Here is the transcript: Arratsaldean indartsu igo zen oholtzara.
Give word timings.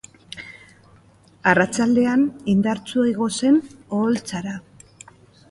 Arratsaldean 1.51 2.23
indartsu 2.55 3.05
igo 3.11 3.29
zen 3.37 3.61
oholtzara. 4.01 4.57